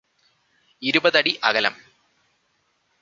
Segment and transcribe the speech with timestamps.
[0.81, 1.75] ഇരുപതടി അകലം